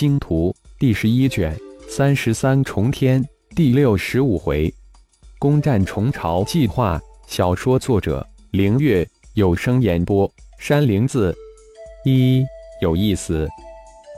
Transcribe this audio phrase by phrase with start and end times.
[0.00, 1.54] 星图》第十一卷
[1.86, 3.22] 三十三重天
[3.54, 4.72] 第六十五回，
[5.38, 6.98] 攻占虫巢计划。
[7.26, 10.26] 小说作者：凌月，有声演播：
[10.58, 11.36] 山灵子。
[12.06, 12.42] 一
[12.80, 13.46] 有意思，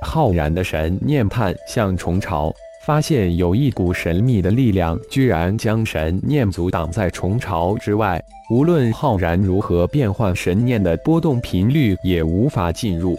[0.03, 2.55] 浩然的神念探向虫巢。
[2.87, 8.23] 发现有一股神秘的力量，居然将神念阻挡在虫巢之外。
[8.53, 13.19] 无论浩然如何变换神念的波动频率，也无法进入。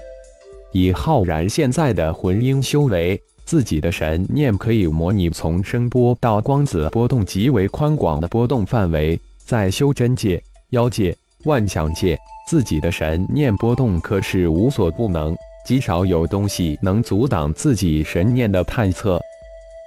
[0.74, 9.20] 以浩然现在的魂婴修为，自己的神念可以模拟从声波到光子波动极为宽广的波动范围。
[9.46, 10.42] 在修真界、
[10.72, 12.18] 妖界、万象界，
[12.48, 19.20] 自己的神念波动可是无所不能，极少有东西能阻挡自己神念的探测。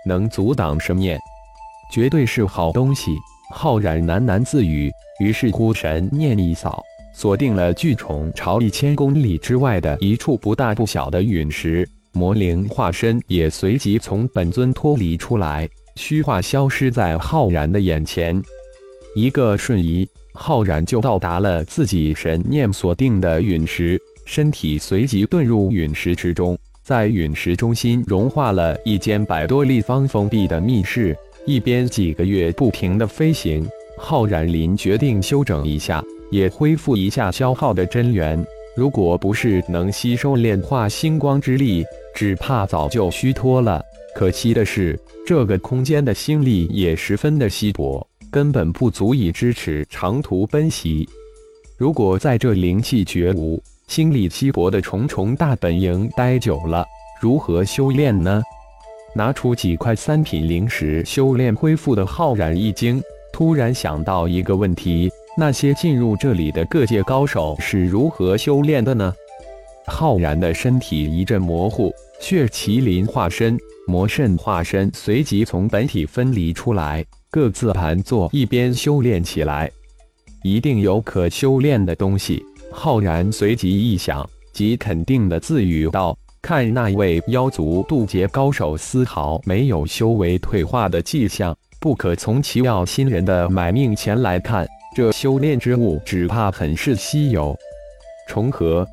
[0.07, 1.19] 能阻挡神念，
[1.91, 3.11] 绝对是好东西。
[3.51, 6.85] 浩然喃喃自语，于是乎神念一扫，
[7.19, 11.89] 锁定了巨虫朝一千公里之外的一处不大不小的陨石。
[12.13, 18.41] 魔灵化身也随即从本尊脱离出来，虚化消失在浩然的眼前。
[19.15, 26.57] 一个瞬移，浩然就到达了自己神念锁定的陨石，身体随即遁入陨石之中。
[26.83, 38.45] 在陨石中心融化了一间百多立方封闭的密室，一边几个月不停的飞行，浩然林决定休整一下，也恢复一下消耗的真元。
[38.77, 43.83] 如果不是能吸收炼化星光之力，只怕早就虚脱了。
[44.15, 51.09] 可惜的是，这个空间的星力也十分的稀薄，根本不足以支持长途奔袭。
[51.79, 56.85] 如果在这灵气绝无，心力稀薄的重重大本营待久了，
[57.21, 58.43] 如何修炼呢？
[59.15, 63.03] 拿出几块三品灵石修炼恢复的浩然一惊，
[63.33, 69.13] 突然想到一个问题：那些进入这里的各界高手是如何修炼的呢？
[69.87, 79.71] 浩然的身体一阵模糊，血麒麟化身、魔圣化身随即从本体分离出来，各自盘坐一边修炼起来。
[80.43, 82.43] 一定有可修炼的东西。
[82.73, 91.55] 浩然随即一想，极肯定的自语道：“看那位妖族渡劫高手，丝毫没有修为退化的迹象。
[91.79, 97.55] 不可从其要新人的买命钱来看，这修炼之物只怕很是稀有。”
[98.27, 98.89] 重合，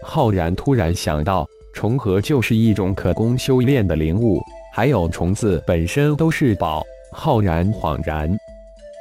[0.00, 1.44] 浩然突然想到，
[1.74, 4.40] 重合就是一种可供修炼的灵物，
[4.72, 6.80] 还有虫子本身都是宝。
[7.10, 8.30] 浩然恍然，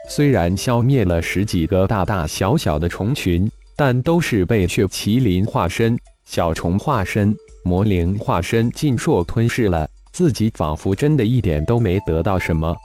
[0.09, 3.47] 虽然消灭了十几个大大小小的虫群。
[3.73, 12.75] 但都是被血麒麟化身、小虫化身、魔灵化身尽数吞噬了，自己仿佛真的一点都没得到什么。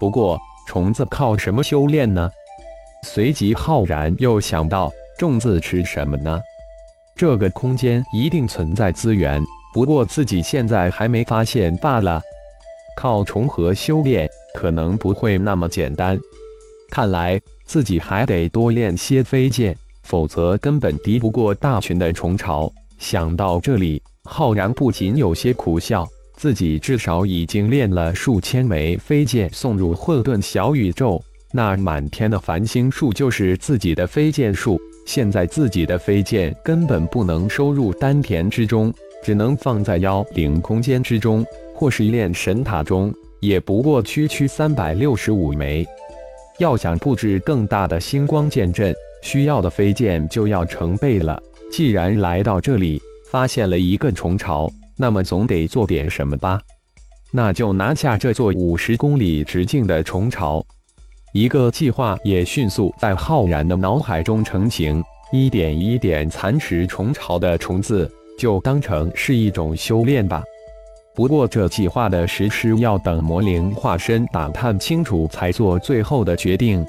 [0.00, 2.30] 不过，虫子靠什么修炼呢？
[3.06, 6.40] 随即，浩然又想到，种子吃什么呢？
[7.16, 9.42] 这个空间一定存在资源，
[9.74, 12.20] 不过自己现在还没发现罢了。
[12.96, 16.18] 靠重合修炼，可能不会那么简单。
[16.90, 19.76] 看来自己还得多练些飞剑。
[20.02, 22.70] 否则根本敌不过大群的虫巢。
[22.98, 26.04] 想到这里，浩然不仅有些苦笑，
[26.36, 31.22] 自己至少已经练了数千枚飞剑，送入混沌小宇宙。
[31.52, 34.80] 那满天的繁星数就是自己的飞剑数。
[35.06, 38.92] 现在自己的飞剑根本不能收入丹田之中，
[39.22, 45.86] 只能放在妖灵空间之中，或是炼神塔中，也不过区区三百六十五枚。
[46.58, 48.94] 要想布置更大的星光剑阵。
[49.24, 51.40] 需要的飞剑就要成倍了。
[51.70, 56.60] 既然来到这里，发现了一个虫巢，那么总得做点什么吧？
[57.30, 60.60] 那就拿下这座五十公里直径的虫巢。
[61.32, 65.02] 一个计划也迅速在浩然的脑海中成型。
[65.32, 70.42] 一点一点蚕食虫巢的虫子，就当成是一种修炼吧。
[71.14, 76.84] 不过这计划的实施要等魔灵化身打探清楚，才做最后的决定。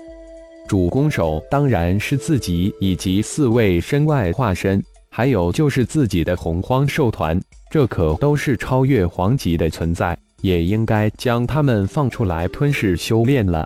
[0.68, 7.40] 主攻手当然是自己以及四位身外化身，还有就是自己的洪荒兽团，
[7.72, 13.66] 这可都是超越皇级的存在，也应该将他们放出来吞噬修炼了。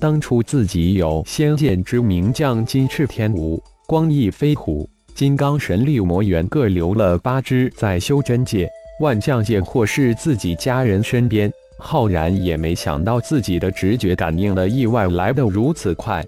[0.00, 8.66] 当初自己有仙剑之名将金翅天蜈、光翼飞虎、金刚神力魔猿各留了八只在修真界、
[9.00, 11.52] 万象界或是自己家人身边。
[11.78, 16.24] 浩然也没想到自己的直觉感应的意外来得如此快，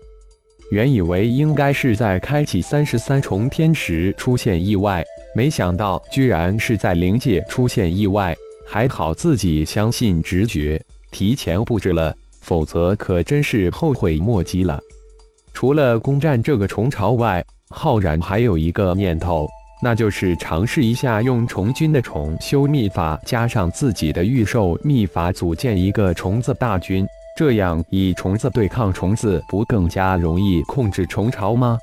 [0.70, 5.02] 原以为应该是在开启三十三重天时出现意外，
[5.34, 8.36] 没想到居然是在灵界出现意外。
[8.66, 14.78] 还好自己相信直觉，提前布置了，否则可真是后悔莫及了。
[15.54, 19.48] 除了攻占这个虫巢外，浩然还有一个念头，
[19.82, 27.06] 那就是尝试一下用虫菌的虫修秘法，加上自己的御兽秘法，组建一个虫子大军。
[27.34, 31.78] 这样以虫子对抗虫子，不更加容易控制虫巢吗？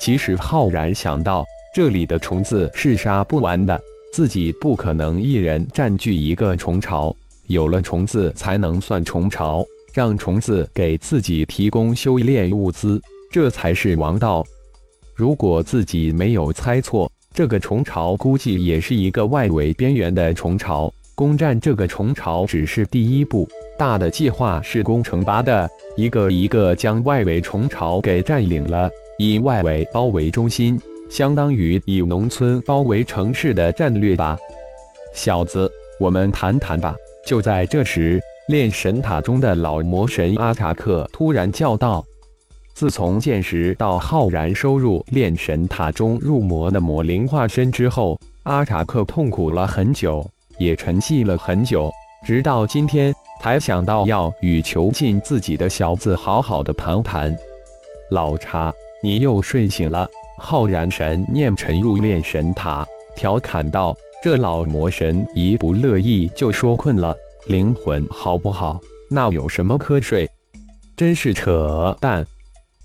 [0.00, 3.80] 其实浩然想到，这里的虫子是杀不完的，
[4.12, 7.14] 自己不可能一人占据一个虫巢。
[7.46, 13.00] 有了虫子，才能算虫巢，让虫子给自己提供修炼物资，
[13.30, 14.44] 这才是王道。
[15.14, 17.10] 如果自己没有猜错。
[17.34, 23.48] 这个虫巢估计也是一个外围边缘的虫巢，攻占这个虫巢只是第一步，
[23.78, 25.66] 大的计划是攻城拔的，
[25.96, 30.78] 一个一个将外围虫巢给占领了，以外围包围中心，
[31.08, 34.36] 相当于以农村包围城市的战略吧。
[35.14, 36.94] 小子，我们谈谈吧。
[37.24, 42.04] 就在这时，炼神塔中的老魔神阿查克突然叫道。
[42.74, 50.28] 自从剑石到浩然收入炼神塔中入魔的魔灵化身之后，阿查克痛苦了很久，
[50.58, 51.90] 也沉寂了很久，
[52.26, 57.36] 直到今天才想到要与囚禁自己的小子好好的谈谈。
[58.10, 58.72] 老查，
[59.02, 60.08] 你又睡醒了。
[60.38, 62.84] 浩然神念沉入炼神塔，
[63.14, 67.16] 调侃道：“这老魔神一不乐意就说困了，
[67.46, 68.80] 灵魂好不好？
[69.10, 70.30] 那有什么瞌睡？
[70.96, 72.24] 真是扯淡。”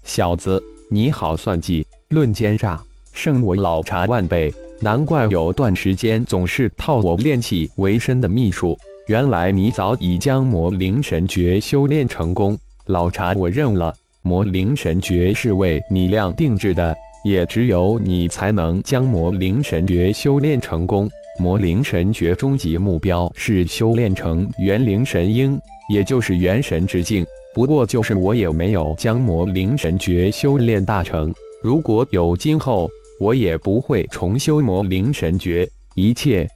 [0.03, 2.81] 小子，你好算计，论奸诈，
[3.13, 4.53] 胜我老茶万倍。
[4.79, 8.77] 难怪有段时间总是套我练气为生的秘术，
[9.07, 12.57] 原来你早已将魔灵神诀修炼成功。
[12.85, 21.09] 老茶，我认了，魔灵神诀是为你量定制的，也只有你才能将魔灵神诀修炼成功。
[21.39, 27.25] 魔灵神诀终极目标是修炼成元灵神鹰，也就是元神之境。
[27.53, 32.89] 不过就是我也没有将魔灵神诀修炼大成，如果有今后，
[33.19, 36.47] 我也不会重修魔灵神诀，一切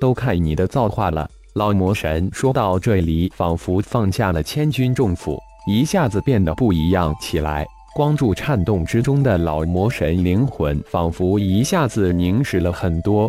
[0.00, 1.28] 都看你的造化了。
[1.54, 5.38] 老魔神说到这里，仿佛放下了千钧重斧，
[5.68, 7.66] 一下子变得不一样起来。
[7.94, 13.28] 光柱颤动之中的老魔神灵魂，仿佛一下子凝实了很多。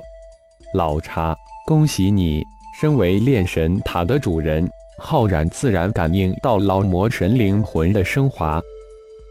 [0.73, 1.35] 老茶，
[1.65, 2.43] 恭喜你，
[2.79, 4.69] 身为炼神塔的主人。
[5.01, 8.61] 浩然自然感应到老魔神灵魂的升华，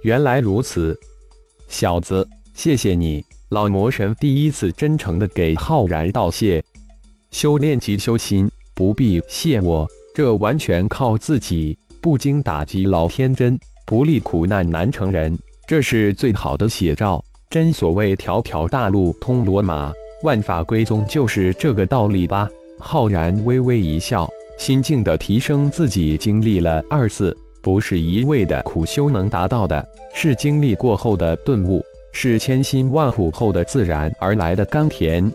[0.02, 0.98] 原来如此，
[1.68, 3.22] 小子，谢谢你。
[3.50, 6.64] 老魔神第一次真诚的给浩然道谢。
[7.30, 11.78] 修炼即修心，不必谢我，这完全靠自己。
[12.00, 17.22] 不经打击老天真，不历苦难难成人，这是最好的写照。
[17.50, 19.92] 真所谓条条大路通罗马，
[20.22, 22.48] 万法归宗，就是这个道理吧。
[22.78, 24.28] 浩然微微一笑。
[24.58, 31.80] 心境的提升，自己经历了二次，不是一味的苦修能达到的，是经历过后的顿悟，
[32.10, 35.32] 是千辛万苦后的自然而来的甘甜。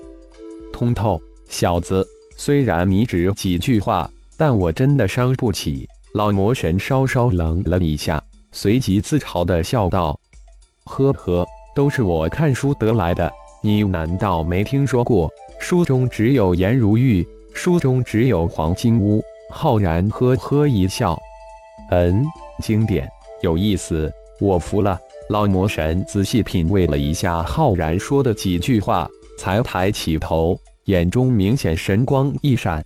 [0.74, 5.88] 通透，小子，虽然你只几句话，但我真的伤不起。
[6.14, 8.22] 老魔神稍稍冷了一下，
[8.52, 10.20] 随即自嘲的笑道
[10.84, 13.32] ：“呵呵，都是我看书得来的，
[13.66, 17.26] 你难道没听说过，书中只有颜如玉？”
[17.56, 19.24] 书中只有黄金屋。
[19.50, 21.18] 浩然呵呵一笑，
[21.92, 22.26] 嗯，
[22.62, 23.08] 经典
[23.42, 24.12] 有意思，
[24.42, 25.00] 我服了。
[25.30, 29.08] 老魔神仔细品味了一下浩然说的几句话，
[29.38, 32.84] 才抬起头，眼中明显神光一闪。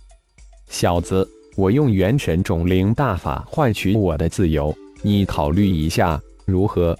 [0.68, 1.26] 小子，
[1.56, 6.96] 我用元神种灵大法换取我的自由，你考虑一下如何？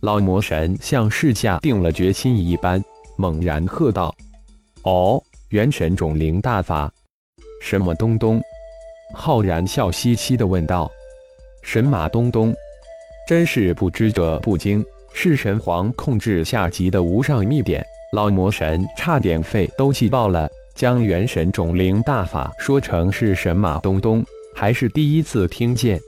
[0.00, 2.82] 老魔神像是下定了决心一般，
[3.16, 4.14] 猛然喝道
[4.82, 6.92] ：“哦！”元神种灵大法，
[7.60, 8.42] 什么东东？
[9.12, 10.90] 浩然笑嘻嘻地问道
[11.62, 12.52] ：“神马东东，
[13.28, 26.00] 真是不知者不惊，是神皇控制下级的无上秘典。”老魔神差点肺都气爆了，将元神种灵大法说成是神马东东，还是第一次听见。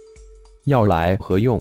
[0.65, 1.61] 要来何用？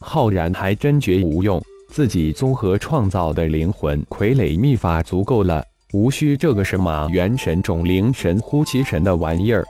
[0.00, 1.60] 浩然还真觉无用，
[1.98, 5.64] 自己综合创造的灵魂傀儡秘法足够了。
[5.92, 9.66] 无需这个什么元神种灵神呼其神的玩意儿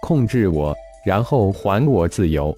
[0.00, 0.72] 控制我，
[1.04, 2.56] 然后还我自由。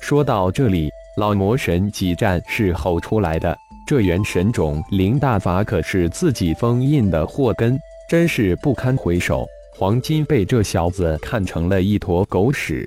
[0.00, 3.56] 说到这里，老魔神几战是吼出来的。
[3.86, 7.78] 这元神种灵大法可是自己封印的祸根，
[8.10, 9.46] 真是不堪回首。
[9.78, 12.84] 黄金被这小子看成了一坨狗屎。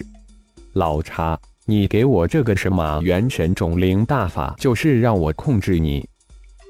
[0.73, 1.39] 老查，
[1.69, 6.07] 你给我这个什么元神种灵大法，就是让我控制你？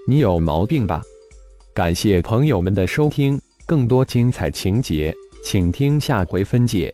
[0.08, 1.04] 你有毛病吧？
[1.72, 5.14] 感谢朋友们的收听，更多精彩情节，
[5.44, 6.92] 请听下回分解。